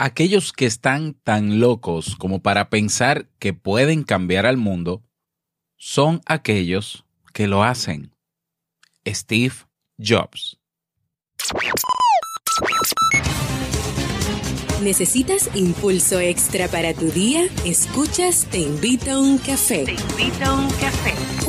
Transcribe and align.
aquellos 0.00 0.54
que 0.54 0.64
están 0.64 1.12
tan 1.12 1.60
locos 1.60 2.16
como 2.16 2.40
para 2.40 2.70
pensar 2.70 3.28
que 3.38 3.52
pueden 3.52 4.02
cambiar 4.02 4.46
al 4.46 4.56
mundo 4.56 5.02
son 5.76 6.22
aquellos 6.24 7.04
que 7.34 7.46
lo 7.46 7.62
hacen. 7.62 8.14
Steve 9.06 9.54
Jobs. 9.98 10.58
¿Necesitas 14.82 15.50
impulso 15.54 16.18
extra 16.18 16.68
para 16.68 16.94
tu 16.94 17.10
día? 17.10 17.42
Escuchas 17.66 18.46
Te 18.50 18.60
invito 18.60 19.10
a 19.10 19.20
un 19.20 19.36
café. 19.36 19.84
Te 19.84 19.92
invito 19.92 20.44
a 20.46 20.54
un 20.54 20.70
café. 20.70 21.09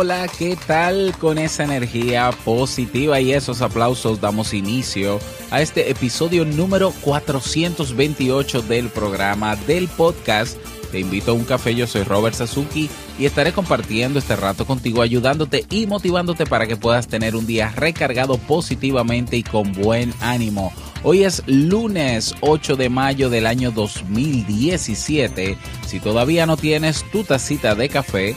Hola, 0.00 0.28
¿qué 0.38 0.56
tal? 0.68 1.12
Con 1.18 1.38
esa 1.38 1.64
energía 1.64 2.30
positiva 2.44 3.20
y 3.20 3.32
esos 3.32 3.62
aplausos 3.62 4.20
damos 4.20 4.54
inicio 4.54 5.18
a 5.50 5.60
este 5.60 5.90
episodio 5.90 6.44
número 6.44 6.92
428 7.00 8.62
del 8.62 8.90
programa 8.90 9.56
del 9.56 9.88
podcast. 9.88 10.56
Te 10.92 11.00
invito 11.00 11.32
a 11.32 11.34
un 11.34 11.42
café, 11.42 11.74
yo 11.74 11.88
soy 11.88 12.04
Robert 12.04 12.36
Sasuki 12.36 12.88
y 13.18 13.26
estaré 13.26 13.52
compartiendo 13.52 14.20
este 14.20 14.36
rato 14.36 14.66
contigo, 14.66 15.02
ayudándote 15.02 15.66
y 15.68 15.88
motivándote 15.88 16.46
para 16.46 16.68
que 16.68 16.76
puedas 16.76 17.08
tener 17.08 17.34
un 17.34 17.48
día 17.48 17.72
recargado 17.74 18.38
positivamente 18.38 19.36
y 19.36 19.42
con 19.42 19.72
buen 19.72 20.14
ánimo. 20.20 20.72
Hoy 21.02 21.24
es 21.24 21.42
lunes 21.46 22.36
8 22.40 22.76
de 22.76 22.88
mayo 22.88 23.30
del 23.30 23.46
año 23.46 23.72
2017. 23.72 25.58
Si 25.86 25.98
todavía 25.98 26.46
no 26.46 26.56
tienes 26.56 27.04
tu 27.10 27.24
tacita 27.24 27.74
de 27.74 27.88
café, 27.88 28.36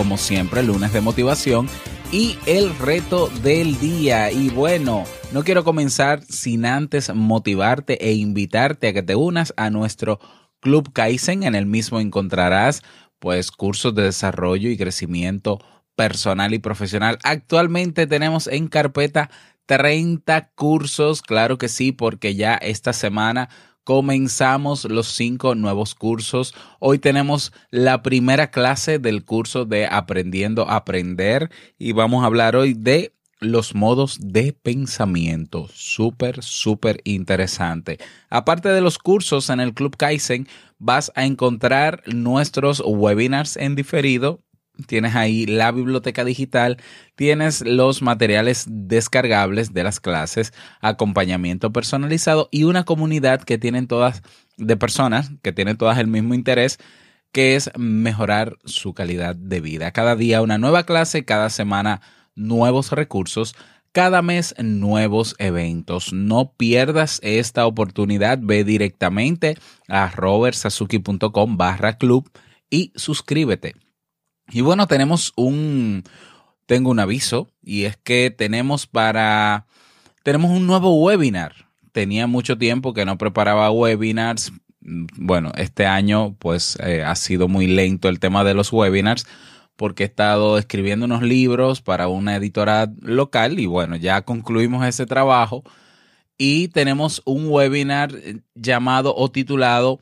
como 0.00 0.16
siempre, 0.16 0.62
lunes 0.62 0.94
de 0.94 1.02
motivación 1.02 1.68
y 2.10 2.38
el 2.46 2.74
reto 2.78 3.28
del 3.42 3.78
día. 3.78 4.32
Y 4.32 4.48
bueno, 4.48 5.04
no 5.30 5.44
quiero 5.44 5.62
comenzar 5.62 6.22
sin 6.24 6.64
antes 6.64 7.14
motivarte 7.14 8.02
e 8.08 8.14
invitarte 8.14 8.88
a 8.88 8.92
que 8.94 9.02
te 9.02 9.14
unas 9.14 9.52
a 9.58 9.68
nuestro 9.68 10.18
Club 10.60 10.90
Kaizen. 10.94 11.42
En 11.42 11.54
el 11.54 11.66
mismo 11.66 12.00
encontrarás 12.00 12.82
pues 13.18 13.50
cursos 13.50 13.94
de 13.94 14.04
desarrollo 14.04 14.70
y 14.70 14.78
crecimiento 14.78 15.58
personal 15.96 16.54
y 16.54 16.60
profesional. 16.60 17.18
Actualmente 17.22 18.06
tenemos 18.06 18.46
en 18.46 18.68
carpeta 18.68 19.28
30 19.66 20.52
cursos, 20.54 21.20
claro 21.20 21.58
que 21.58 21.68
sí, 21.68 21.92
porque 21.92 22.34
ya 22.34 22.54
esta 22.54 22.94
semana 22.94 23.50
comenzamos 23.90 24.84
los 24.84 25.08
cinco 25.08 25.56
nuevos 25.56 25.96
cursos. 25.96 26.54
Hoy 26.78 27.00
tenemos 27.00 27.52
la 27.72 28.02
primera 28.02 28.52
clase 28.52 29.00
del 29.00 29.24
curso 29.24 29.64
de 29.64 29.88
Aprendiendo 29.88 30.68
a 30.68 30.76
Aprender 30.76 31.50
y 31.76 31.90
vamos 31.90 32.22
a 32.22 32.26
hablar 32.26 32.54
hoy 32.54 32.74
de 32.74 33.12
los 33.40 33.74
modos 33.74 34.16
de 34.20 34.52
pensamiento. 34.52 35.66
Súper, 35.74 36.44
súper 36.44 37.00
interesante. 37.02 37.98
Aparte 38.28 38.68
de 38.68 38.80
los 38.80 38.96
cursos 38.96 39.50
en 39.50 39.58
el 39.58 39.74
Club 39.74 39.96
Kaizen, 39.96 40.46
vas 40.78 41.10
a 41.16 41.24
encontrar 41.24 42.04
nuestros 42.06 42.84
webinars 42.86 43.56
en 43.56 43.74
diferido 43.74 44.38
tienes 44.86 45.14
ahí 45.14 45.46
la 45.46 45.72
biblioteca 45.72 46.24
digital, 46.24 46.78
tienes 47.14 47.62
los 47.62 48.02
materiales 48.02 48.66
descargables 48.68 49.72
de 49.72 49.84
las 49.84 50.00
clases, 50.00 50.52
acompañamiento 50.80 51.72
personalizado 51.72 52.48
y 52.50 52.64
una 52.64 52.84
comunidad 52.84 53.42
que 53.42 53.58
tienen 53.58 53.86
todas 53.86 54.22
de 54.56 54.76
personas 54.76 55.30
que 55.42 55.52
tienen 55.52 55.76
todas 55.76 55.98
el 55.98 56.06
mismo 56.06 56.34
interés 56.34 56.78
que 57.32 57.56
es 57.56 57.70
mejorar 57.76 58.58
su 58.64 58.92
calidad 58.92 59.36
de 59.36 59.60
vida. 59.60 59.92
Cada 59.92 60.16
día 60.16 60.42
una 60.42 60.58
nueva 60.58 60.84
clase, 60.84 61.24
cada 61.24 61.48
semana 61.48 62.00
nuevos 62.34 62.90
recursos, 62.92 63.54
cada 63.92 64.22
mes 64.22 64.54
nuevos 64.58 65.34
eventos. 65.38 66.12
No 66.12 66.52
pierdas 66.56 67.20
esta 67.22 67.66
oportunidad. 67.66 68.38
Ve 68.40 68.64
directamente 68.64 69.56
a 69.88 70.08
robertsazuki.com 70.08 71.56
barra 71.56 71.98
club 71.98 72.30
y 72.68 72.92
suscríbete. 72.94 73.74
Y 74.50 74.60
bueno, 74.62 74.86
tenemos 74.86 75.32
un, 75.36 76.02
tengo 76.66 76.90
un 76.90 77.00
aviso 77.00 77.48
y 77.62 77.84
es 77.84 77.96
que 77.96 78.30
tenemos 78.30 78.86
para, 78.86 79.66
tenemos 80.22 80.50
un 80.50 80.66
nuevo 80.66 80.94
webinar. 81.02 81.54
Tenía 81.92 82.26
mucho 82.26 82.58
tiempo 82.58 82.94
que 82.94 83.04
no 83.04 83.18
preparaba 83.18 83.70
webinars. 83.70 84.52
Bueno, 84.80 85.52
este 85.56 85.86
año 85.86 86.34
pues 86.38 86.78
eh, 86.82 87.02
ha 87.02 87.14
sido 87.16 87.48
muy 87.48 87.66
lento 87.66 88.08
el 88.08 88.20
tema 88.20 88.44
de 88.44 88.54
los 88.54 88.72
webinars 88.72 89.26
porque 89.76 90.02
he 90.02 90.06
estado 90.06 90.58
escribiendo 90.58 91.06
unos 91.06 91.22
libros 91.22 91.80
para 91.80 92.08
una 92.08 92.36
editora 92.36 92.92
local 93.00 93.58
y 93.58 93.66
bueno, 93.66 93.96
ya 93.96 94.22
concluimos 94.22 94.86
ese 94.86 95.06
trabajo 95.06 95.64
y 96.36 96.68
tenemos 96.68 97.22
un 97.24 97.48
webinar 97.48 98.12
llamado 98.54 99.14
o 99.16 99.30
titulado 99.30 100.00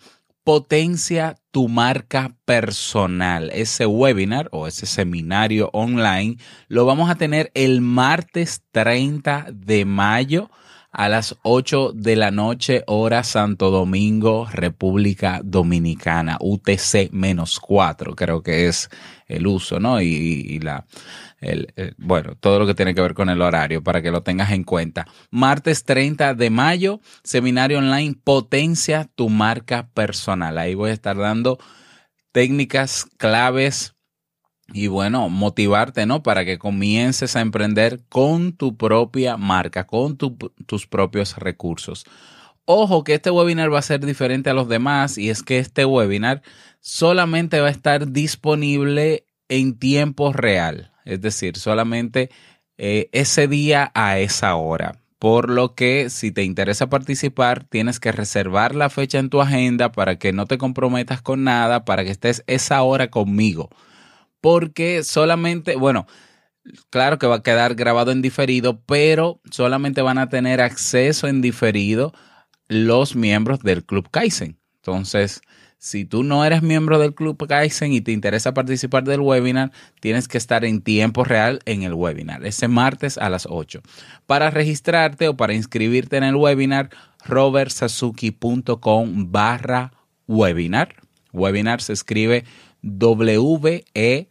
Potencia 0.48 1.36
tu 1.50 1.68
marca 1.68 2.34
personal. 2.46 3.50
Ese 3.52 3.84
webinar 3.84 4.48
o 4.50 4.66
ese 4.66 4.86
seminario 4.86 5.68
online 5.74 6.38
lo 6.68 6.86
vamos 6.86 7.10
a 7.10 7.16
tener 7.16 7.50
el 7.52 7.82
martes 7.82 8.62
30 8.70 9.48
de 9.52 9.84
mayo 9.84 10.48
a 10.90 11.10
las 11.10 11.36
8 11.42 11.92
de 11.92 12.16
la 12.16 12.30
noche, 12.30 12.82
hora 12.86 13.24
Santo 13.24 13.70
Domingo, 13.70 14.48
República 14.50 15.42
Dominicana, 15.44 16.38
UTC 16.40 17.10
menos 17.12 17.60
4, 17.60 18.16
creo 18.16 18.42
que 18.42 18.68
es 18.68 18.88
el 19.28 19.46
uso, 19.46 19.78
¿no? 19.78 20.00
y 20.00 20.58
la, 20.60 20.86
el, 21.40 21.72
bueno, 21.98 22.34
todo 22.34 22.58
lo 22.58 22.66
que 22.66 22.74
tiene 22.74 22.94
que 22.94 23.00
ver 23.00 23.14
con 23.14 23.28
el 23.28 23.42
horario 23.42 23.82
para 23.82 24.02
que 24.02 24.10
lo 24.10 24.22
tengas 24.22 24.50
en 24.52 24.64
cuenta. 24.64 25.06
Martes 25.30 25.84
30 25.84 26.34
de 26.34 26.50
mayo, 26.50 27.00
seminario 27.22 27.78
online 27.78 28.16
Potencia 28.22 29.08
tu 29.14 29.28
marca 29.28 29.88
personal. 29.94 30.58
Ahí 30.58 30.74
voy 30.74 30.90
a 30.90 30.94
estar 30.94 31.16
dando 31.16 31.58
técnicas 32.32 33.06
claves 33.16 33.94
y 34.72 34.88
bueno, 34.88 35.30
motivarte, 35.30 36.04
¿no? 36.04 36.22
Para 36.22 36.44
que 36.44 36.58
comiences 36.58 37.36
a 37.36 37.40
emprender 37.40 38.02
con 38.08 38.52
tu 38.52 38.76
propia 38.76 39.38
marca, 39.38 39.86
con 39.86 40.18
tus 40.18 40.86
propios 40.86 41.36
recursos. 41.38 42.04
Ojo 42.70 43.02
que 43.02 43.14
este 43.14 43.30
webinar 43.30 43.72
va 43.72 43.78
a 43.78 43.82
ser 43.82 44.04
diferente 44.04 44.50
a 44.50 44.54
los 44.54 44.68
demás 44.68 45.16
y 45.16 45.30
es 45.30 45.42
que 45.42 45.58
este 45.58 45.86
webinar 45.86 46.42
solamente 46.80 47.60
va 47.60 47.68
a 47.68 47.70
estar 47.70 48.12
disponible 48.12 49.24
en 49.48 49.78
tiempo 49.78 50.34
real 50.34 50.92
es 51.08 51.22
decir, 51.22 51.56
solamente 51.56 52.30
eh, 52.76 53.08
ese 53.12 53.48
día 53.48 53.90
a 53.94 54.18
esa 54.18 54.54
hora. 54.56 55.00
Por 55.18 55.48
lo 55.48 55.74
que 55.74 56.10
si 56.10 56.30
te 56.30 56.44
interesa 56.44 56.90
participar, 56.90 57.64
tienes 57.64 57.98
que 57.98 58.12
reservar 58.12 58.74
la 58.74 58.90
fecha 58.90 59.18
en 59.18 59.30
tu 59.30 59.40
agenda 59.40 59.90
para 59.90 60.16
que 60.16 60.32
no 60.32 60.46
te 60.46 60.58
comprometas 60.58 61.22
con 61.22 61.42
nada, 61.44 61.84
para 61.84 62.04
que 62.04 62.10
estés 62.10 62.44
esa 62.46 62.82
hora 62.82 63.08
conmigo. 63.08 63.70
Porque 64.40 65.02
solamente, 65.02 65.76
bueno, 65.76 66.06
claro 66.90 67.18
que 67.18 67.26
va 67.26 67.36
a 67.36 67.42
quedar 67.42 67.74
grabado 67.74 68.12
en 68.12 68.22
diferido, 68.22 68.82
pero 68.82 69.40
solamente 69.50 70.02
van 70.02 70.18
a 70.18 70.28
tener 70.28 70.60
acceso 70.60 71.26
en 71.26 71.40
diferido 71.40 72.12
los 72.68 73.16
miembros 73.16 73.60
del 73.60 73.84
Club 73.84 74.08
Kaizen. 74.10 74.58
Entonces, 74.76 75.40
Si 75.80 76.04
tú 76.04 76.24
no 76.24 76.44
eres 76.44 76.60
miembro 76.62 76.98
del 76.98 77.14
Club 77.14 77.46
Kaizen 77.46 77.92
y 77.92 78.00
te 78.00 78.10
interesa 78.10 78.52
participar 78.52 79.04
del 79.04 79.20
webinar, 79.20 79.70
tienes 80.00 80.26
que 80.26 80.36
estar 80.36 80.64
en 80.64 80.82
tiempo 80.82 81.22
real 81.22 81.60
en 81.66 81.84
el 81.84 81.94
webinar, 81.94 82.44
ese 82.44 82.66
martes 82.66 83.16
a 83.16 83.30
las 83.30 83.46
8. 83.48 83.80
Para 84.26 84.50
registrarte 84.50 85.28
o 85.28 85.36
para 85.36 85.54
inscribirte 85.54 86.16
en 86.16 86.24
el 86.24 86.34
webinar, 86.34 86.90
robertsazuki.com 87.24 89.30
barra 89.30 89.92
webinar. 90.26 90.96
Webinar 91.32 91.80
se 91.80 91.92
escribe 91.92 92.44
W-E-B-I-N-A-R. 92.82 94.26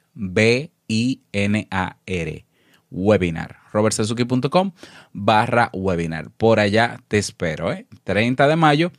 Webinar. 2.90 3.58
robertsazuki.com 3.72 4.72
barra 5.14 5.70
webinar. 5.74 6.30
Por 6.32 6.60
allá 6.60 7.00
te 7.08 7.18
espero, 7.18 7.72
¿eh? 7.72 7.87
30 8.08 8.48
de 8.48 8.56
mayo 8.56 8.94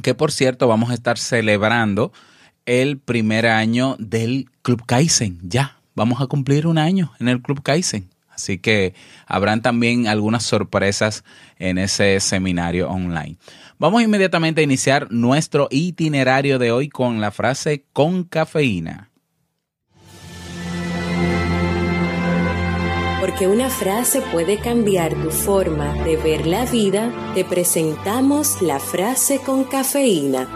que 0.00 0.14
por 0.14 0.30
cierto 0.30 0.68
vamos 0.68 0.90
a 0.90 0.94
estar 0.94 1.18
celebrando 1.18 2.12
el 2.66 2.98
primer 2.98 3.48
año 3.48 3.96
del 3.98 4.48
Club 4.62 4.86
Kaizen. 4.86 5.40
Ya, 5.42 5.80
vamos 5.96 6.20
a 6.20 6.28
cumplir 6.28 6.68
un 6.68 6.78
año 6.78 7.12
en 7.18 7.26
el 7.26 7.42
Club 7.42 7.64
Kaizen. 7.64 8.08
Así 8.28 8.58
que 8.58 8.94
habrán 9.26 9.60
también 9.60 10.06
algunas 10.06 10.44
sorpresas 10.44 11.24
en 11.58 11.78
ese 11.78 12.20
seminario 12.20 12.88
online. 12.88 13.38
Vamos 13.76 14.02
inmediatamente 14.02 14.60
a 14.60 14.64
iniciar 14.64 15.10
nuestro 15.10 15.66
itinerario 15.72 16.60
de 16.60 16.70
hoy 16.70 16.88
con 16.88 17.20
la 17.20 17.32
frase 17.32 17.86
con 17.92 18.22
cafeína. 18.22 19.07
Porque 23.20 23.48
una 23.48 23.68
frase 23.68 24.20
puede 24.20 24.58
cambiar 24.58 25.14
tu 25.14 25.30
forma 25.30 25.92
de 26.04 26.16
ver 26.16 26.46
la 26.46 26.64
vida, 26.64 27.12
te 27.34 27.44
presentamos 27.44 28.62
la 28.62 28.78
frase 28.78 29.40
con 29.40 29.64
cafeína. 29.64 30.46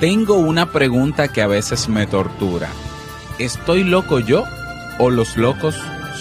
Tengo 0.00 0.34
una 0.34 0.66
pregunta 0.66 1.28
que 1.28 1.40
a 1.40 1.46
veces 1.46 1.88
me 1.88 2.06
tortura. 2.06 2.68
¿Estoy 3.38 3.84
loco 3.84 4.20
yo 4.20 4.44
o 4.98 5.08
los 5.08 5.38
locos 5.38 5.74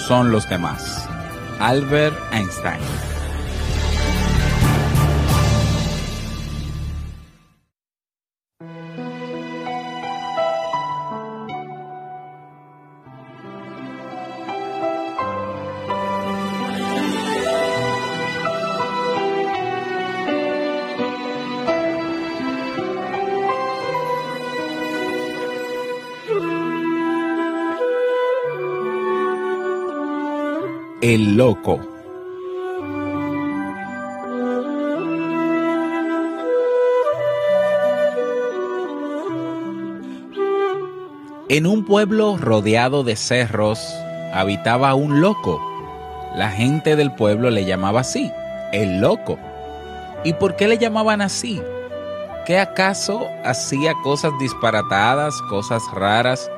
son 0.07 0.31
los 0.31 0.47
demás? 0.47 1.05
Albert 1.59 2.15
Einstein. 2.31 3.12
El 31.05 31.35
Loco. 31.35 31.81
En 41.49 41.67
un 41.67 41.83
pueblo 41.83 42.37
rodeado 42.37 43.03
de 43.03 43.17
cerros 43.17 43.85
habitaba 44.33 44.95
un 44.95 45.19
loco. 45.19 45.61
La 46.37 46.49
gente 46.49 46.95
del 46.95 47.13
pueblo 47.13 47.49
le 47.49 47.65
llamaba 47.65 47.99
así, 47.99 48.31
el 48.71 49.01
loco. 49.01 49.37
¿Y 50.23 50.31
por 50.31 50.55
qué 50.55 50.69
le 50.69 50.77
llamaban 50.77 51.21
así? 51.21 51.61
¿Qué 52.45 52.59
acaso 52.59 53.27
hacía 53.43 53.91
cosas 54.03 54.31
disparatadas, 54.39 55.33
cosas 55.49 55.83
raras? 55.93 56.49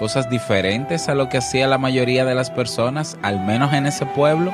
Cosas 0.00 0.30
diferentes 0.30 1.10
a 1.10 1.14
lo 1.14 1.28
que 1.28 1.36
hacía 1.36 1.68
la 1.68 1.76
mayoría 1.76 2.24
de 2.24 2.34
las 2.34 2.50
personas, 2.50 3.18
al 3.20 3.38
menos 3.38 3.74
en 3.74 3.84
ese 3.84 4.06
pueblo? 4.06 4.50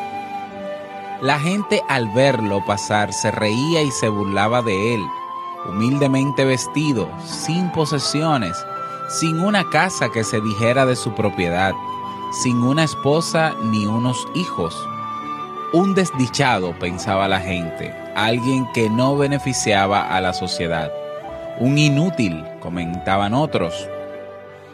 La 1.23 1.39
gente 1.39 1.81
al 1.89 2.09
verlo 2.09 2.65
pasar 2.67 3.13
se 3.13 3.31
reía 3.31 3.81
y 3.81 3.93
se 3.93 4.09
burlaba 4.09 4.61
de 4.61 4.95
él, 4.95 5.01
humildemente 5.71 6.45
vestido, 6.45 7.09
sin 7.25 7.71
posesiones, 7.71 8.57
sin 9.09 9.39
una 9.39 9.63
casa 9.71 10.09
que 10.13 10.25
se 10.25 10.41
dijera 10.41 10.85
de 10.85 10.97
su 10.97 11.15
propiedad, 11.15 11.75
sin 12.43 12.57
una 12.65 12.83
esposa 12.83 13.55
ni 13.63 13.87
unos 13.87 14.27
hijos. 14.35 14.77
Un 15.73 15.95
desdichado, 15.95 16.77
pensaba 16.81 17.29
la 17.29 17.39
gente, 17.39 17.95
alguien 18.17 18.67
que 18.75 18.91
no 18.91 19.17
beneficiaba 19.17 20.09
a 20.09 20.21
la 20.21 20.33
sociedad. 20.33 20.91
Un 21.61 21.79
inútil, 21.79 22.45
comentaban 22.61 23.33
otros, 23.33 23.89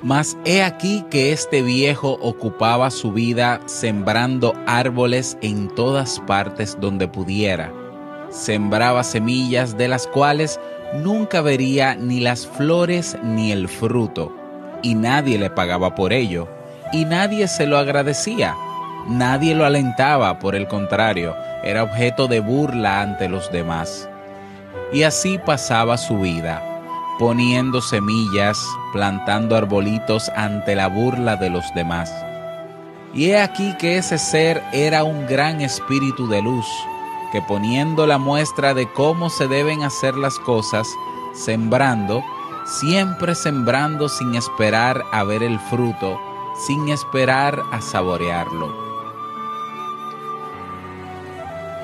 mas 0.02 0.36
he 0.44 0.62
aquí 0.62 1.04
que 1.10 1.32
este 1.32 1.62
viejo 1.62 2.18
ocupaba 2.20 2.90
su 2.90 3.12
vida 3.12 3.60
sembrando 3.66 4.52
árboles 4.66 5.38
en 5.42 5.72
todas 5.74 6.20
partes 6.26 6.76
donde 6.80 7.06
pudiera. 7.06 7.72
Sembraba 8.30 9.04
semillas 9.04 9.76
de 9.76 9.88
las 9.88 10.06
cuales 10.08 10.58
nunca 10.94 11.40
vería 11.40 11.94
ni 11.94 12.20
las 12.20 12.46
flores 12.46 13.16
ni 13.22 13.52
el 13.52 13.68
fruto, 13.68 14.34
y 14.82 14.94
nadie 14.94 15.38
le 15.38 15.50
pagaba 15.50 15.94
por 15.94 16.12
ello, 16.12 16.48
y 16.92 17.04
nadie 17.04 17.46
se 17.46 17.66
lo 17.66 17.78
agradecía, 17.78 18.56
nadie 19.08 19.54
lo 19.54 19.64
alentaba, 19.64 20.38
por 20.38 20.56
el 20.56 20.66
contrario, 20.66 21.36
era 21.62 21.84
objeto 21.84 22.26
de 22.26 22.40
burla 22.40 23.02
ante 23.02 23.28
los 23.28 23.52
demás. 23.52 24.08
Y 24.92 25.04
así 25.04 25.38
pasaba 25.38 25.96
su 25.96 26.18
vida 26.18 26.71
poniendo 27.18 27.80
semillas, 27.80 28.64
plantando 28.92 29.56
arbolitos 29.56 30.28
ante 30.36 30.74
la 30.74 30.88
burla 30.88 31.36
de 31.36 31.50
los 31.50 31.64
demás. 31.74 32.12
Y 33.14 33.30
he 33.30 33.40
aquí 33.40 33.74
que 33.78 33.98
ese 33.98 34.18
ser 34.18 34.62
era 34.72 35.04
un 35.04 35.26
gran 35.26 35.60
espíritu 35.60 36.26
de 36.28 36.42
luz, 36.42 36.66
que 37.30 37.42
poniendo 37.42 38.06
la 38.06 38.18
muestra 38.18 38.74
de 38.74 38.90
cómo 38.92 39.30
se 39.30 39.48
deben 39.48 39.82
hacer 39.82 40.16
las 40.16 40.38
cosas, 40.38 40.88
sembrando, 41.34 42.22
siempre 42.64 43.34
sembrando 43.34 44.08
sin 44.08 44.34
esperar 44.34 45.04
a 45.12 45.24
ver 45.24 45.42
el 45.42 45.58
fruto, 45.58 46.18
sin 46.66 46.88
esperar 46.88 47.62
a 47.70 47.80
saborearlo. 47.80 48.91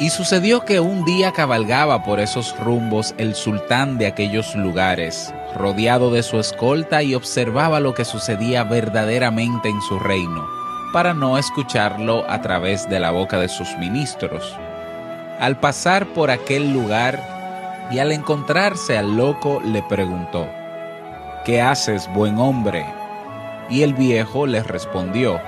Y 0.00 0.10
sucedió 0.10 0.64
que 0.64 0.78
un 0.78 1.04
día 1.04 1.32
cabalgaba 1.32 2.04
por 2.04 2.20
esos 2.20 2.56
rumbos 2.60 3.14
el 3.18 3.34
sultán 3.34 3.98
de 3.98 4.06
aquellos 4.06 4.54
lugares, 4.54 5.34
rodeado 5.56 6.12
de 6.12 6.22
su 6.22 6.38
escolta 6.38 7.02
y 7.02 7.16
observaba 7.16 7.80
lo 7.80 7.94
que 7.94 8.04
sucedía 8.04 8.62
verdaderamente 8.62 9.68
en 9.68 9.82
su 9.82 9.98
reino, 9.98 10.46
para 10.92 11.14
no 11.14 11.36
escucharlo 11.36 12.24
a 12.30 12.40
través 12.42 12.88
de 12.88 13.00
la 13.00 13.10
boca 13.10 13.40
de 13.40 13.48
sus 13.48 13.76
ministros. 13.76 14.56
Al 15.40 15.58
pasar 15.58 16.06
por 16.06 16.30
aquel 16.30 16.72
lugar 16.72 17.20
y 17.90 17.98
al 17.98 18.12
encontrarse 18.12 18.96
al 18.96 19.16
loco 19.16 19.60
le 19.64 19.82
preguntó, 19.82 20.48
¿Qué 21.44 21.60
haces, 21.60 22.08
buen 22.14 22.38
hombre? 22.38 22.86
Y 23.68 23.82
el 23.82 23.94
viejo 23.94 24.46
le 24.46 24.62
respondió, 24.62 25.40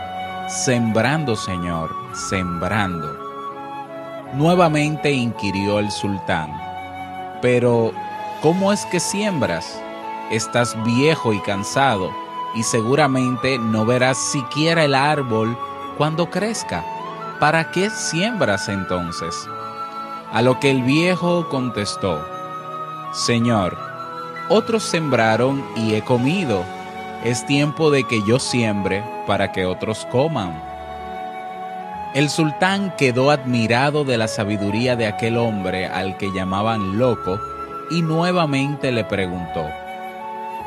Sembrando, 0.48 1.36
señor, 1.36 1.94
sembrando. 2.28 3.29
Nuevamente 4.32 5.10
inquirió 5.10 5.80
el 5.80 5.90
sultán, 5.90 6.52
pero 7.42 7.92
¿cómo 8.42 8.72
es 8.72 8.87
que 8.87 9.00
siembras? 9.00 9.82
Estás 10.30 10.76
viejo 10.84 11.32
y 11.32 11.40
cansado, 11.40 12.12
y 12.54 12.62
seguramente 12.62 13.58
no 13.58 13.84
verás 13.84 14.18
siquiera 14.18 14.84
el 14.84 14.94
árbol 14.94 15.58
cuando 15.99 16.30
crezca. 16.30 16.84
¿Para 17.40 17.72
qué 17.72 17.90
siembras 17.90 18.68
entonces? 18.68 19.34
A 20.32 20.42
lo 20.42 20.60
que 20.60 20.70
el 20.70 20.82
viejo 20.82 21.49
contestó, 21.49 22.25
Señor, 23.12 23.76
otros 24.49 24.84
sembraron 24.84 25.64
y 25.75 25.94
he 25.94 26.02
comido. 26.02 26.62
Es 27.25 27.44
tiempo 27.46 27.90
de 27.90 28.04
que 28.04 28.22
yo 28.22 28.38
siembre 28.38 29.04
para 29.26 29.50
que 29.50 29.66
otros 29.66 30.06
coman. 30.12 30.69
El 32.12 32.28
sultán 32.28 32.92
quedó 32.96 33.30
admirado 33.30 34.02
de 34.02 34.18
la 34.18 34.26
sabiduría 34.26 34.96
de 34.96 35.06
aquel 35.06 35.36
hombre 35.36 35.86
al 35.86 36.16
que 36.16 36.32
llamaban 36.32 36.98
loco 36.98 37.38
y 37.88 38.02
nuevamente 38.02 38.90
le 38.90 39.04
preguntó, 39.04 39.64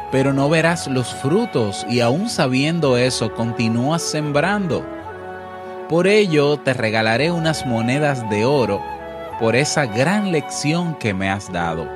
pero 0.10 0.32
no 0.32 0.48
verás 0.48 0.88
los 0.88 1.14
frutos 1.14 1.86
y 1.90 2.00
aún 2.00 2.30
sabiendo 2.30 2.96
eso 2.96 3.34
continúas 3.34 4.02
sembrando. 4.02 4.86
Por 5.90 6.08
ello 6.08 6.56
te 6.56 6.74
regalaré 6.74 7.30
unas 7.30 7.66
monedas 7.66 8.30
de 8.30 8.46
oro 8.46 8.82
por 9.38 9.58
esa 9.58 9.86
gran 9.86 10.32
lección 10.32 10.96
que 10.96 11.14
me 11.14 11.30
has 11.30 11.52
dado. 11.52 11.90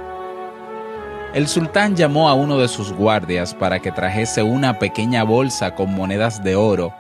El 1.34 1.48
sultán 1.48 1.96
llamó 1.96 2.28
a 2.28 2.34
uno 2.34 2.58
de 2.58 2.68
sus 2.68 2.92
guardias 2.92 3.54
para 3.54 3.80
que 3.80 3.94
trajese 3.94 4.44
una 4.44 4.78
pequeña 4.78 5.24
bolsa 5.24 5.74
con 5.74 5.96
monedas 5.96 6.44
de 6.44 6.58
oro 6.58 6.94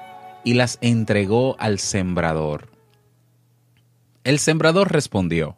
y 0.47 0.53
las 0.53 0.77
entregó 0.79 1.57
al 1.59 1.77
sembrador. 1.77 2.69
El 4.23 4.39
sembrador 4.39 4.89
respondió, 4.89 5.57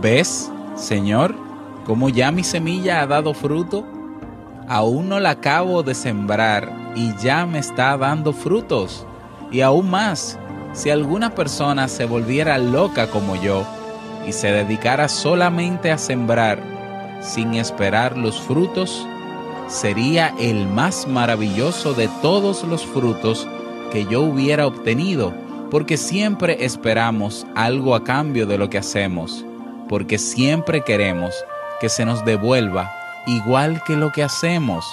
¿Ves, 0.00 0.50
Señor, 0.74 1.36
cómo 1.86 2.08
ya 2.08 2.32
mi 2.32 2.42
semilla 2.42 3.00
ha 3.00 3.06
dado 3.06 3.32
fruto? 3.32 3.86
Aún 4.66 5.08
no 5.08 5.20
la 5.20 5.30
acabo 5.30 5.84
de 5.84 5.94
sembrar 5.94 6.72
y 6.96 7.14
ya 7.22 7.46
me 7.46 7.60
está 7.60 7.96
dando 7.96 8.32
frutos. 8.32 9.06
Y 9.52 9.60
aún 9.60 9.88
más, 9.88 10.36
si 10.72 10.90
alguna 10.90 11.32
persona 11.32 11.86
se 11.86 12.06
volviera 12.06 12.58
loca 12.58 13.06
como 13.06 13.36
yo 13.36 13.64
y 14.26 14.32
se 14.32 14.50
dedicara 14.50 15.08
solamente 15.08 15.92
a 15.92 15.98
sembrar 15.98 16.60
sin 17.20 17.54
esperar 17.54 18.18
los 18.18 18.40
frutos, 18.40 19.06
sería 19.72 20.34
el 20.38 20.66
más 20.66 21.08
maravilloso 21.08 21.94
de 21.94 22.08
todos 22.20 22.62
los 22.64 22.86
frutos 22.86 23.48
que 23.90 24.04
yo 24.06 24.22
hubiera 24.22 24.66
obtenido, 24.66 25.32
porque 25.70 25.96
siempre 25.96 26.64
esperamos 26.64 27.46
algo 27.54 27.94
a 27.94 28.04
cambio 28.04 28.46
de 28.46 28.58
lo 28.58 28.68
que 28.70 28.78
hacemos 28.78 29.44
porque 29.92 30.16
siempre 30.18 30.80
queremos 30.80 31.34
que 31.78 31.90
se 31.90 32.06
nos 32.06 32.24
devuelva 32.24 32.90
igual 33.26 33.82
que 33.84 33.94
lo 33.94 34.10
que 34.10 34.22
hacemos. 34.22 34.86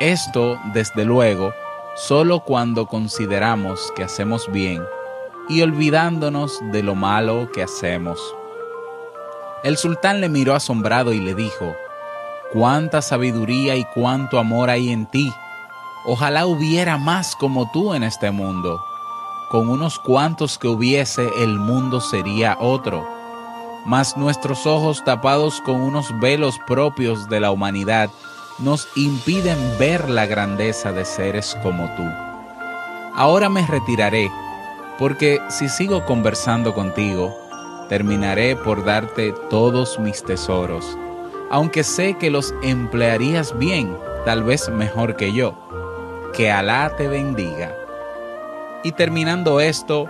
Esto, 0.00 0.58
desde 0.72 1.04
luego, 1.04 1.54
solo 1.94 2.40
cuando 2.40 2.86
consideramos 2.86 3.92
que 3.94 4.02
hacemos 4.02 4.50
bien 4.50 4.82
y 5.48 5.62
olvidándonos 5.62 6.60
de 6.72 6.82
lo 6.82 6.96
malo 6.96 7.48
que 7.52 7.62
hacemos. 7.62 8.18
El 9.62 9.76
sultán 9.76 10.20
le 10.20 10.28
miró 10.28 10.56
asombrado 10.56 11.12
y 11.12 11.20
le 11.20 11.36
dijo, 11.36 11.76
cuánta 12.54 13.02
sabiduría 13.02 13.76
y 13.76 13.84
cuánto 13.92 14.38
amor 14.38 14.70
hay 14.70 14.88
en 14.90 15.04
ti. 15.04 15.30
Ojalá 16.06 16.46
hubiera 16.46 16.96
más 16.96 17.36
como 17.36 17.70
tú 17.70 17.92
en 17.92 18.02
este 18.02 18.30
mundo. 18.30 18.82
Con 19.50 19.68
unos 19.68 19.98
cuantos 19.98 20.58
que 20.58 20.68
hubiese, 20.68 21.28
el 21.42 21.58
mundo 21.58 22.00
sería 22.00 22.56
otro 22.58 23.14
mas 23.84 24.16
nuestros 24.16 24.66
ojos 24.66 25.04
tapados 25.04 25.60
con 25.60 25.80
unos 25.80 26.18
velos 26.20 26.58
propios 26.66 27.28
de 27.28 27.40
la 27.40 27.50
humanidad 27.50 28.10
nos 28.58 28.88
impiden 28.96 29.58
ver 29.78 30.08
la 30.08 30.26
grandeza 30.26 30.92
de 30.92 31.04
seres 31.04 31.56
como 31.62 31.84
tú. 31.96 32.04
Ahora 33.14 33.48
me 33.48 33.66
retiraré, 33.66 34.30
porque 34.98 35.40
si 35.48 35.68
sigo 35.68 36.04
conversando 36.04 36.72
contigo, 36.72 37.34
terminaré 37.88 38.56
por 38.56 38.84
darte 38.84 39.32
todos 39.50 39.98
mis 39.98 40.22
tesoros, 40.22 40.96
aunque 41.54 41.84
sé 41.84 42.14
que 42.14 42.30
los 42.32 42.52
emplearías 42.64 43.56
bien, 43.56 43.96
tal 44.24 44.42
vez 44.42 44.68
mejor 44.70 45.14
que 45.14 45.32
yo. 45.32 45.54
Que 46.32 46.50
Alá 46.50 46.96
te 46.96 47.06
bendiga. 47.06 47.72
Y 48.82 48.90
terminando 48.90 49.60
esto, 49.60 50.06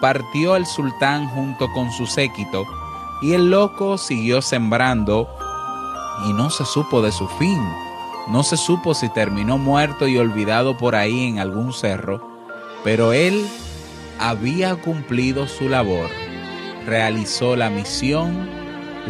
partió 0.00 0.56
el 0.56 0.64
sultán 0.64 1.28
junto 1.28 1.70
con 1.74 1.92
su 1.92 2.06
séquito, 2.06 2.64
y 3.20 3.34
el 3.34 3.50
loco 3.50 3.98
siguió 3.98 4.40
sembrando 4.40 5.28
y 6.26 6.32
no 6.32 6.48
se 6.48 6.64
supo 6.64 7.02
de 7.02 7.12
su 7.12 7.28
fin. 7.28 7.62
No 8.30 8.42
se 8.42 8.56
supo 8.56 8.94
si 8.94 9.10
terminó 9.10 9.58
muerto 9.58 10.08
y 10.08 10.16
olvidado 10.16 10.78
por 10.78 10.96
ahí 10.96 11.28
en 11.28 11.38
algún 11.38 11.74
cerro, 11.74 12.26
pero 12.82 13.12
él 13.12 13.46
había 14.18 14.74
cumplido 14.76 15.48
su 15.48 15.68
labor. 15.68 16.08
Realizó 16.86 17.56
la 17.56 17.68
misión, 17.68 18.57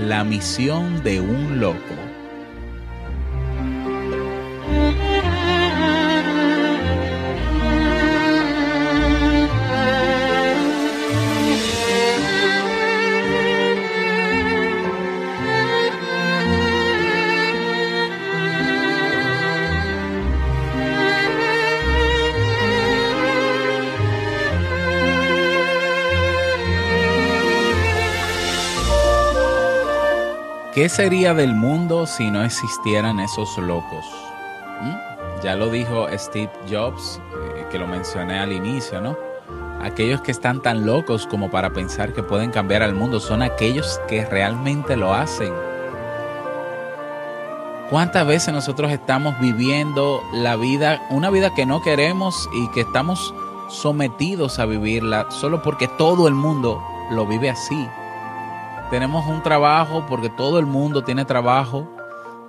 la 0.07 0.23
misión 0.23 1.03
de 1.03 1.21
un 1.21 1.61
loco. 1.61 2.08
¿Qué 30.79 30.89
sería 30.89 31.35
del 31.35 31.57
mundo 31.57 32.07
si 32.07 32.31
no 32.31 32.45
existieran 32.45 33.19
esos 33.19 33.59
locos? 33.59 34.07
¿Mm? 34.81 35.43
Ya 35.43 35.57
lo 35.57 35.71
dijo 35.71 36.07
Steve 36.17 36.53
Jobs, 36.71 37.21
eh, 37.57 37.67
que 37.69 37.81
lo 37.81 37.89
mencioné 37.89 38.39
al 38.39 38.53
inicio, 38.53 39.01
¿no? 39.01 39.17
Aquellos 39.83 40.21
que 40.21 40.31
están 40.31 40.63
tan 40.63 40.87
locos 40.87 41.27
como 41.27 41.51
para 41.51 41.71
pensar 41.73 42.13
que 42.13 42.23
pueden 42.23 42.53
cambiar 42.53 42.85
al 42.85 42.95
mundo 42.95 43.19
son 43.19 43.43
aquellos 43.43 44.01
que 44.07 44.25
realmente 44.25 44.97
lo 44.97 45.13
hacen. 45.13 45.53
¿Cuántas 47.91 48.25
veces 48.25 48.55
nosotros 48.55 48.93
estamos 48.93 49.37
viviendo 49.41 50.23
la 50.33 50.55
vida, 50.55 51.03
una 51.11 51.29
vida 51.31 51.57
que 51.57 51.67
no 51.67 51.83
queremos 51.83 52.49
y 52.55 52.69
que 52.69 52.83
estamos 52.83 53.35
sometidos 53.69 54.61
a 54.61 54.65
vivirla 54.65 55.29
solo 55.33 55.61
porque 55.61 55.89
todo 55.89 56.29
el 56.29 56.35
mundo 56.35 56.81
lo 57.11 57.27
vive 57.27 57.51
así? 57.51 57.89
Tenemos 58.91 59.27
un 59.27 59.43
trabajo 59.43 60.05
porque 60.09 60.31
todo 60.31 60.59
el 60.59 60.67
mundo 60.67 61.03
tiene 61.03 61.25
trabajo, 61.25 61.89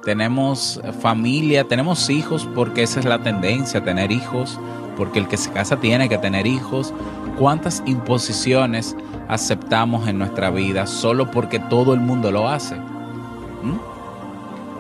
tenemos 0.03 0.81
familia, 1.01 1.67
tenemos 1.67 2.09
hijos 2.09 2.47
porque 2.55 2.83
esa 2.83 2.99
es 2.99 3.05
la 3.05 3.19
tendencia, 3.19 3.83
tener 3.83 4.11
hijos, 4.11 4.59
porque 4.95 5.19
el 5.19 5.27
que 5.27 5.37
se 5.37 5.51
casa 5.51 5.77
tiene 5.77 6.07
que 6.07 6.17
tener 6.17 6.47
hijos. 6.47 6.93
¿Cuántas 7.37 7.83
imposiciones 7.85 8.95
aceptamos 9.27 10.07
en 10.07 10.17
nuestra 10.17 10.49
vida 10.49 10.87
solo 10.87 11.29
porque 11.31 11.59
todo 11.59 11.93
el 11.93 11.99
mundo 11.99 12.31
lo 12.31 12.47
hace? 12.47 12.75
¿Mm? 12.75 13.79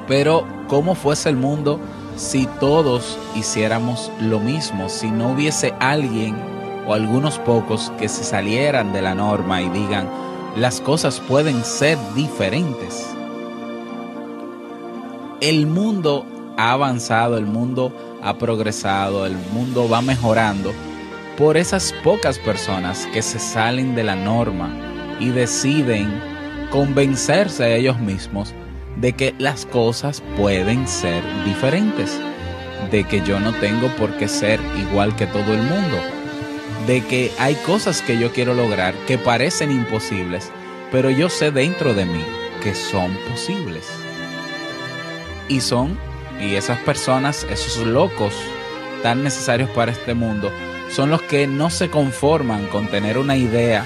Pero, 0.07 0.45
¿cómo 0.67 0.95
fuese 0.95 1.29
el 1.29 1.35
mundo 1.35 1.79
si 2.15 2.47
todos 2.59 3.17
hiciéramos 3.35 4.11
lo 4.21 4.39
mismo? 4.39 4.89
Si 4.89 5.11
no 5.11 5.31
hubiese 5.31 5.73
alguien 5.79 6.35
o 6.87 6.93
algunos 6.93 7.37
pocos 7.39 7.91
que 7.99 8.09
se 8.09 8.23
salieran 8.23 8.91
de 8.91 9.01
la 9.01 9.13
norma 9.13 9.61
y 9.61 9.69
digan, 9.69 10.09
las 10.59 10.81
cosas 10.81 11.21
pueden 11.21 11.63
ser 11.63 11.97
diferentes. 12.15 13.07
El 15.39 15.67
mundo 15.67 16.25
ha 16.57 16.73
avanzado, 16.73 17.37
el 17.37 17.45
mundo 17.45 17.93
ha 18.21 18.37
progresado, 18.37 19.25
el 19.25 19.37
mundo 19.53 19.87
va 19.87 20.01
mejorando 20.01 20.73
por 21.37 21.55
esas 21.55 21.93
pocas 22.03 22.37
personas 22.37 23.07
que 23.13 23.21
se 23.21 23.39
salen 23.39 23.95
de 23.95 24.03
la 24.03 24.17
norma 24.17 24.69
y 25.21 25.29
deciden 25.29 26.09
convencerse 26.71 27.63
a 27.63 27.75
ellos 27.75 27.97
mismos 28.01 28.53
de 28.97 29.13
que 29.13 29.33
las 29.39 29.65
cosas 29.65 30.21
pueden 30.35 30.89
ser 30.89 31.23
diferentes, 31.45 32.19
de 32.91 33.05
que 33.05 33.21
yo 33.21 33.39
no 33.39 33.53
tengo 33.53 33.87
por 33.95 34.11
qué 34.17 34.27
ser 34.27 34.59
igual 34.77 35.15
que 35.15 35.25
todo 35.25 35.53
el 35.53 35.61
mundo 35.61 36.18
de 36.89 37.05
que 37.05 37.31
hay 37.37 37.53
cosas 37.53 38.01
que 38.01 38.17
yo 38.17 38.33
quiero 38.33 38.55
lograr 38.55 38.95
que 39.05 39.19
parecen 39.19 39.69
imposibles, 39.69 40.51
pero 40.91 41.11
yo 41.11 41.29
sé 41.29 41.51
dentro 41.51 41.93
de 41.93 42.03
mí 42.05 42.25
que 42.63 42.73
son 42.73 43.15
posibles. 43.29 43.87
Y 45.47 45.61
son, 45.61 45.99
y 46.41 46.55
esas 46.55 46.79
personas, 46.79 47.45
esos 47.47 47.85
locos 47.85 48.33
tan 49.03 49.23
necesarios 49.23 49.69
para 49.69 49.91
este 49.91 50.15
mundo, 50.15 50.49
son 50.89 51.11
los 51.11 51.21
que 51.21 51.45
no 51.45 51.69
se 51.69 51.91
conforman 51.91 52.65
con 52.69 52.87
tener 52.87 53.19
una 53.19 53.37
idea 53.37 53.85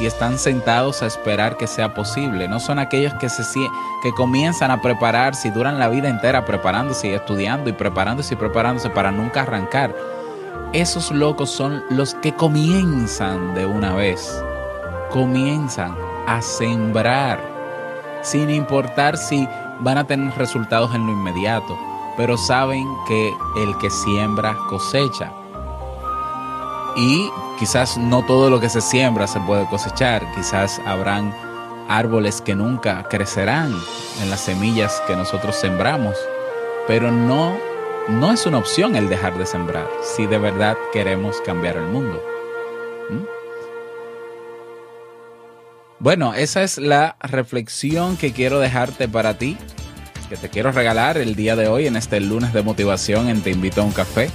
y 0.00 0.06
están 0.06 0.38
sentados 0.38 1.02
a 1.02 1.06
esperar 1.06 1.56
que 1.56 1.66
sea 1.66 1.92
posible. 1.92 2.46
No 2.46 2.60
son 2.60 2.78
aquellos 2.78 3.14
que, 3.14 3.28
se, 3.28 3.42
que 4.00 4.12
comienzan 4.12 4.70
a 4.70 4.80
prepararse 4.80 5.48
y 5.48 5.50
duran 5.50 5.80
la 5.80 5.88
vida 5.88 6.08
entera 6.08 6.44
preparándose 6.44 7.08
y 7.08 7.14
estudiando 7.14 7.68
y 7.68 7.72
preparándose 7.72 8.34
y 8.34 8.36
preparándose 8.36 8.90
para 8.90 9.10
nunca 9.10 9.42
arrancar 9.42 10.17
esos 10.72 11.10
locos 11.10 11.50
son 11.50 11.82
los 11.90 12.14
que 12.14 12.34
comienzan 12.34 13.54
de 13.54 13.64
una 13.64 13.94
vez, 13.94 14.42
comienzan 15.10 15.96
a 16.26 16.42
sembrar, 16.42 17.40
sin 18.22 18.50
importar 18.50 19.16
si 19.16 19.48
van 19.80 19.96
a 19.96 20.06
tener 20.06 20.34
resultados 20.36 20.94
en 20.94 21.06
lo 21.06 21.12
inmediato, 21.12 21.78
pero 22.16 22.36
saben 22.36 22.86
que 23.06 23.32
el 23.56 23.78
que 23.78 23.88
siembra 23.90 24.56
cosecha. 24.68 25.32
Y 26.96 27.30
quizás 27.58 27.96
no 27.96 28.24
todo 28.26 28.50
lo 28.50 28.60
que 28.60 28.68
se 28.68 28.80
siembra 28.80 29.26
se 29.26 29.40
puede 29.40 29.66
cosechar, 29.68 30.30
quizás 30.34 30.80
habrán 30.84 31.34
árboles 31.88 32.42
que 32.42 32.54
nunca 32.54 33.04
crecerán 33.04 33.74
en 34.20 34.30
las 34.30 34.40
semillas 34.40 35.00
que 35.06 35.16
nosotros 35.16 35.56
sembramos, 35.56 36.14
pero 36.86 37.10
no 37.10 37.67
no 38.08 38.32
es 38.32 38.46
una 38.46 38.58
opción 38.58 38.96
el 38.96 39.08
dejar 39.08 39.36
de 39.38 39.46
sembrar 39.46 39.88
si 40.02 40.26
de 40.26 40.38
verdad 40.38 40.76
queremos 40.92 41.40
cambiar 41.44 41.76
el 41.76 41.86
mundo. 41.86 42.22
¿Mm? 43.10 43.24
Bueno, 46.00 46.32
esa 46.34 46.62
es 46.62 46.78
la 46.78 47.16
reflexión 47.20 48.16
que 48.16 48.32
quiero 48.32 48.60
dejarte 48.60 49.08
para 49.08 49.36
ti, 49.36 49.56
que 50.28 50.36
te 50.36 50.48
quiero 50.48 50.72
regalar 50.72 51.18
el 51.18 51.34
día 51.34 51.56
de 51.56 51.68
hoy 51.68 51.86
en 51.86 51.96
este 51.96 52.20
lunes 52.20 52.52
de 52.52 52.62
motivación 52.62 53.28
en 53.28 53.42
Te 53.42 53.50
invito 53.50 53.82
a 53.82 53.84
un 53.84 53.92
café. 53.92 54.30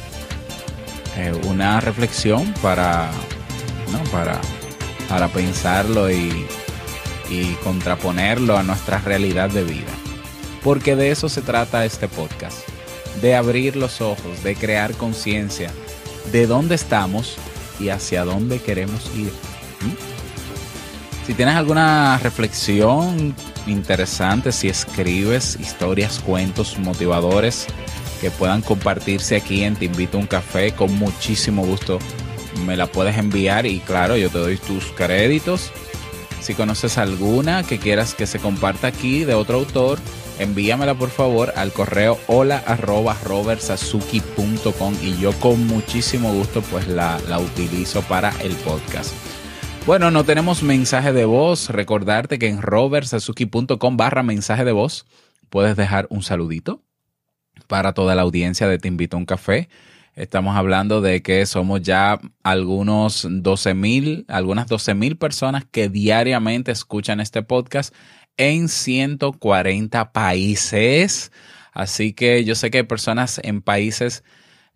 eh, 1.17 1.31
una 1.47 1.79
reflexión 1.79 2.53
para, 2.61 3.09
para, 4.11 4.39
para 5.07 5.27
pensarlo 5.29 6.11
y, 6.11 6.45
y 7.29 7.53
contraponerlo 7.63 8.57
a 8.57 8.63
nuestra 8.63 8.97
realidad 8.99 9.49
de 9.49 9.63
vida. 9.63 9.91
Porque 10.63 10.95
de 10.95 11.11
eso 11.11 11.29
se 11.29 11.41
trata 11.41 11.85
este 11.85 12.07
podcast, 12.07 12.67
de 13.21 13.35
abrir 13.35 13.75
los 13.75 14.01
ojos, 14.01 14.43
de 14.43 14.55
crear 14.55 14.93
conciencia 14.93 15.71
de 16.31 16.47
dónde 16.47 16.75
estamos 16.75 17.35
y 17.79 17.89
hacia 17.89 18.25
dónde 18.25 18.59
queremos 18.59 19.09
ir. 19.15 19.31
¿Mm? 19.81 21.25
Si 21.25 21.33
tienes 21.33 21.55
alguna 21.55 22.17
reflexión 22.17 23.35
interesante, 23.65 24.51
si 24.51 24.67
escribes 24.67 25.57
historias, 25.59 26.19
cuentos 26.19 26.77
motivadores 26.79 27.67
que 28.19 28.29
puedan 28.31 28.61
compartirse 28.61 29.37
aquí 29.37 29.63
en 29.63 29.75
Te 29.75 29.85
Invito 29.85 30.17
a 30.17 30.21
un 30.21 30.27
Café, 30.27 30.73
con 30.73 30.93
muchísimo 30.95 31.65
gusto 31.65 31.99
me 32.65 32.77
la 32.77 32.87
puedes 32.87 33.17
enviar 33.17 33.65
y 33.65 33.79
claro, 33.79 34.15
yo 34.15 34.29
te 34.29 34.37
doy 34.37 34.57
tus 34.57 34.85
créditos. 34.85 35.71
Si 36.43 36.55
conoces 36.55 36.97
alguna 36.97 37.63
que 37.63 37.79
quieras 37.79 38.15
que 38.15 38.27
se 38.27 38.37
comparta 38.37 38.87
aquí 38.87 39.23
de 39.23 39.33
otro 39.33 39.59
autor, 39.59 39.97
envíamela 40.39 40.93
por 40.93 41.09
favor 41.09 41.53
al 41.55 41.71
correo 41.71 42.19
hola 42.27 42.61
arroba 42.67 43.15
y 45.01 45.17
yo 45.21 45.31
con 45.39 45.65
muchísimo 45.67 46.33
gusto 46.33 46.61
pues 46.63 46.89
la, 46.89 47.17
la 47.29 47.39
utilizo 47.39 48.01
para 48.01 48.31
el 48.41 48.51
podcast. 48.57 49.13
Bueno, 49.85 50.11
no 50.11 50.25
tenemos 50.25 50.63
mensaje 50.63 51.13
de 51.13 51.23
voz. 51.23 51.69
Recordarte 51.69 52.37
que 52.37 52.49
en 52.49 52.61
robertsazuki.com 52.61 53.95
barra 53.95 54.21
mensaje 54.21 54.65
de 54.65 54.73
voz 54.73 55.05
puedes 55.49 55.77
dejar 55.77 56.07
un 56.09 56.23
saludito 56.23 56.81
para 57.67 57.93
toda 57.93 58.15
la 58.15 58.23
audiencia 58.23 58.67
de 58.67 58.79
Te 58.79 58.89
Invito 58.89 59.15
a 59.15 59.19
un 59.21 59.25
Café. 59.25 59.69
Estamos 60.15 60.55
hablando 60.55 61.01
de 61.01 61.21
que 61.23 61.45
somos 61.45 61.81
ya 61.81 62.19
algunos 62.43 63.27
12 63.29 63.73
mil, 63.73 64.25
algunas 64.27 64.67
12 64.67 64.93
mil 64.93 65.17
personas 65.17 65.65
que 65.65 65.89
diariamente 65.89 66.71
escuchan 66.71 67.19
este 67.19 67.41
podcast 67.41 67.93
en 68.37 68.69
140 68.69 70.11
países. 70.11 71.31
Así 71.71 72.13
que 72.13 72.43
yo 72.43 72.53
sé 72.53 72.69
que 72.69 72.79
hay 72.79 72.83
personas 72.83 73.41
en 73.43 73.61
países 73.61 74.23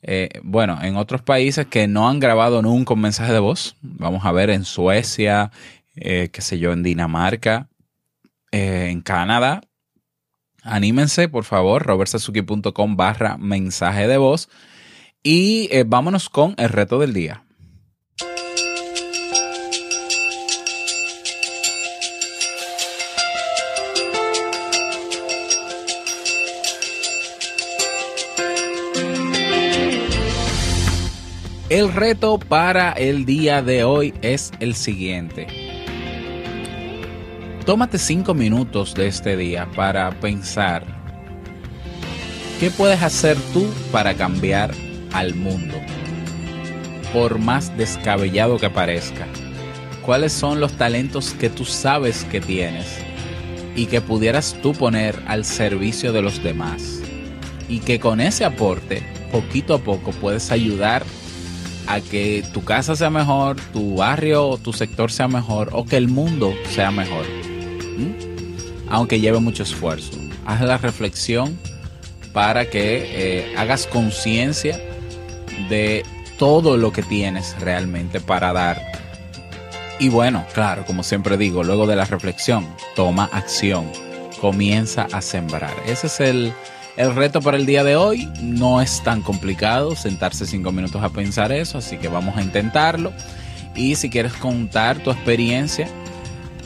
eh, 0.02 0.30
bueno, 0.44 0.80
en 0.82 0.96
otros 0.96 1.22
países 1.22 1.66
que 1.66 1.88
no 1.88 2.08
han 2.08 2.20
grabado 2.20 2.62
nunca 2.62 2.94
un 2.94 3.02
mensaje 3.02 3.34
de 3.34 3.40
voz, 3.40 3.76
vamos 3.82 4.26
a 4.26 4.32
ver 4.32 4.50
en 4.52 4.64
Suecia, 4.64 5.52
eh, 5.96 6.30
qué 6.32 6.42
sé 6.42 6.60
yo, 6.60 6.72
en 6.72 6.84
Dinamarca, 6.84 7.68
eh, 8.52 8.90
en 8.92 9.02
Canadá, 9.02 9.62
anímense, 10.62 11.30
por 11.30 11.46
favor, 11.46 11.86
robertsazuki.com 11.86 12.96
barra 12.96 13.38
mensaje 13.38 14.08
de 14.08 14.18
voz 14.18 14.50
y 15.24 15.70
vámonos 15.84 16.30
con 16.30 16.56
el 16.58 16.70
reto 16.70 17.00
del 17.00 17.14
día. 17.14 17.44
El 31.70 31.94
reto 31.94 32.40
para 32.40 32.94
el 32.94 33.26
día 33.26 33.62
de 33.62 33.84
hoy 33.84 34.14
es 34.22 34.52
el 34.62 34.74
siguiente. 34.74 35.48
Tómate 37.66 37.98
cinco 37.98 38.34
minutos 38.34 38.96
de 38.96 39.08
este 39.08 39.36
día 39.36 39.68
para 39.76 40.18
pensar 40.22 40.86
qué 42.62 42.72
puedes 42.72 43.04
hacer 43.04 43.36
tú 43.52 43.68
para 43.92 44.14
cambiar 44.14 44.74
al 45.18 45.34
mundo. 45.34 45.74
Por 47.12 47.40
más 47.40 47.76
descabellado 47.76 48.60
que 48.60 48.70
parezca, 48.70 49.26
cuáles 50.06 50.32
son 50.32 50.60
los 50.60 50.74
talentos 50.74 51.32
que 51.32 51.50
tú 51.50 51.66
sabes 51.66 52.24
que 52.26 52.40
tienes 52.40 52.86
y 53.76 53.88
que 53.88 54.00
pudieras 54.00 54.56
tú 54.62 54.74
poner 54.74 55.20
al 55.28 55.44
servicio 55.44 56.14
de 56.14 56.22
los 56.22 56.44
demás. 56.44 57.02
Y 57.68 57.80
que 57.80 58.00
con 58.00 58.22
ese 58.22 58.46
aporte, 58.46 59.02
poquito 59.32 59.74
a 59.74 59.80
poco, 59.80 60.12
puedes 60.12 60.52
ayudar 60.52 61.04
a 61.88 62.00
que 62.00 62.46
tu 62.54 62.64
casa 62.64 62.96
sea 62.96 63.10
mejor, 63.10 63.56
tu 63.74 63.96
barrio 63.96 64.60
tu 64.62 64.72
sector 64.72 65.12
sea 65.12 65.28
mejor 65.28 65.70
o 65.72 65.84
que 65.86 65.98
el 65.98 66.10
mundo 66.10 66.54
sea 66.70 66.92
mejor. 66.92 67.26
Aunque 68.88 69.20
lleve 69.20 69.40
mucho 69.40 69.64
esfuerzo. 69.64 70.12
Haz 70.46 70.62
la 70.62 70.78
reflexión 70.78 71.58
para 72.34 72.70
que 72.70 73.50
eh, 73.50 73.56
hagas 73.58 73.88
conciencia 73.88 74.80
de 75.70 76.06
todo 76.38 76.78
lo 76.78 76.92
que 76.92 77.04
tienes 77.04 77.56
realmente 77.60 78.20
para 78.20 78.54
dar. 78.54 78.82
Y 80.00 80.10
bueno, 80.10 80.46
claro, 80.54 80.86
como 80.86 81.04
siempre 81.04 81.38
digo, 81.38 81.64
luego 81.64 81.88
de 81.88 81.96
la 81.96 82.06
reflexión, 82.06 82.68
toma 82.96 83.30
acción, 83.32 83.92
comienza 84.40 85.08
a 85.12 85.22
sembrar. 85.22 85.74
Ese 85.88 86.08
es 86.08 86.20
el, 86.20 86.54
el 86.98 87.16
reto 87.16 87.42
para 87.42 87.58
el 87.58 87.66
día 87.66 87.84
de 87.84 87.96
hoy 87.96 88.30
no 88.42 88.82
es 88.82 89.04
tan 89.04 89.22
complicado, 89.22 89.96
sentarse 89.96 90.46
cinco 90.46 90.72
minutos 90.72 91.02
a 91.04 91.10
pensar 91.10 91.52
eso, 91.52 91.80
así 91.80 91.98
que 91.98 92.08
vamos 92.08 92.38
a 92.38 92.44
intentarlo. 92.44 93.12
Y 93.76 93.96
si 93.96 94.10
quieres 94.10 94.34
contar 94.34 95.00
tu 95.00 95.12
experiencia 95.12 95.88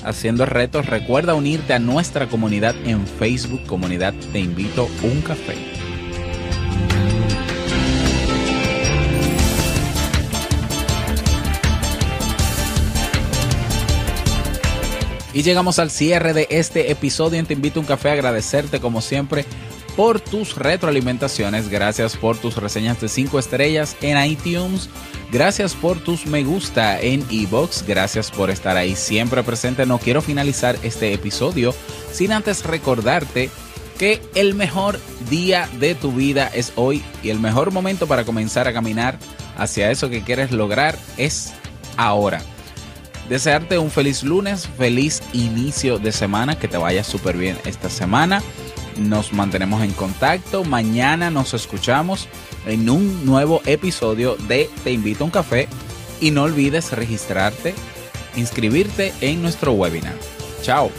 haciendo 0.03 0.45
retos, 0.45 0.85
recuerda 0.87 1.33
unirte 1.33 1.73
a 1.73 1.79
nuestra 1.79 2.27
comunidad 2.27 2.75
en 2.85 3.05
Facebook, 3.07 3.65
comunidad 3.65 4.13
Te 4.33 4.39
Invito 4.39 4.89
un 5.03 5.21
Café. 5.21 5.70
Y 15.33 15.43
llegamos 15.43 15.79
al 15.79 15.91
cierre 15.91 16.33
de 16.33 16.47
este 16.49 16.91
episodio 16.91 17.39
en 17.39 17.45
Te 17.45 17.53
Invito 17.53 17.79
un 17.79 17.85
Café. 17.85 18.11
Agradecerte 18.11 18.81
como 18.81 19.01
siempre 19.01 19.45
por 19.95 20.19
tus 20.19 20.55
retroalimentaciones, 20.55 21.69
gracias 21.69 22.15
por 22.17 22.37
tus 22.37 22.55
reseñas 22.55 22.99
de 23.01 23.09
5 23.09 23.39
estrellas 23.39 23.95
en 24.01 24.23
iTunes, 24.25 24.89
gracias 25.31 25.73
por 25.73 25.99
tus 25.99 26.25
me 26.25 26.43
gusta 26.43 26.99
en 26.99 27.25
iBox, 27.29 27.85
gracias 27.85 28.31
por 28.31 28.49
estar 28.49 28.77
ahí 28.77 28.95
siempre 28.95 29.43
presente. 29.43 29.85
No 29.85 29.99
quiero 29.99 30.21
finalizar 30.21 30.77
este 30.83 31.13
episodio 31.13 31.73
sin 32.11 32.31
antes 32.31 32.63
recordarte 32.63 33.49
que 33.97 34.21
el 34.33 34.55
mejor 34.55 34.99
día 35.29 35.69
de 35.79 35.93
tu 35.95 36.11
vida 36.11 36.49
es 36.53 36.73
hoy 36.75 37.03
y 37.21 37.29
el 37.29 37.39
mejor 37.39 37.71
momento 37.71 38.07
para 38.07 38.23
comenzar 38.23 38.67
a 38.67 38.73
caminar 38.73 39.19
hacia 39.57 39.91
eso 39.91 40.09
que 40.09 40.23
quieres 40.23 40.51
lograr 40.51 40.97
es 41.17 41.53
ahora. 41.97 42.41
Desearte 43.29 43.77
un 43.77 43.89
feliz 43.89 44.23
lunes, 44.23 44.67
feliz 44.77 45.21
inicio 45.33 45.99
de 45.99 46.11
semana, 46.11 46.57
que 46.57 46.67
te 46.67 46.77
vaya 46.77 47.03
súper 47.03 47.37
bien 47.37 47.57
esta 47.65 47.89
semana 47.89 48.41
nos 48.97 49.33
mantenemos 49.33 49.81
en 49.83 49.91
contacto. 49.91 50.63
Mañana 50.63 51.29
nos 51.29 51.53
escuchamos 51.53 52.27
en 52.65 52.89
un 52.89 53.25
nuevo 53.25 53.61
episodio 53.65 54.35
de 54.35 54.69
Te 54.83 54.91
invito 54.91 55.23
a 55.23 55.25
un 55.25 55.31
café 55.31 55.67
y 56.19 56.31
no 56.31 56.43
olvides 56.43 56.91
registrarte, 56.91 57.73
inscribirte 58.35 59.13
en 59.21 59.41
nuestro 59.41 59.73
webinar. 59.73 60.15
Chao. 60.61 60.91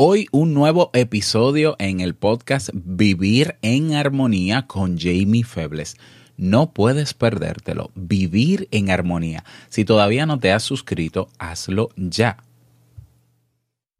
Hoy 0.00 0.28
un 0.30 0.54
nuevo 0.54 0.90
episodio 0.92 1.74
en 1.80 1.98
el 1.98 2.14
podcast 2.14 2.70
Vivir 2.72 3.56
en 3.62 3.94
Armonía 3.94 4.68
con 4.68 4.96
Jamie 4.96 5.42
Febles. 5.42 5.96
No 6.36 6.72
puedes 6.72 7.14
perdértelo. 7.14 7.90
Vivir 7.96 8.68
en 8.70 8.90
armonía. 8.92 9.42
Si 9.70 9.84
todavía 9.84 10.24
no 10.24 10.38
te 10.38 10.52
has 10.52 10.62
suscrito, 10.62 11.30
hazlo 11.40 11.88
ya. 11.96 12.36